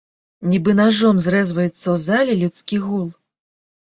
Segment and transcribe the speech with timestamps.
[0.51, 3.07] Нібы нажом зрэзваецца ў зале людскі гул.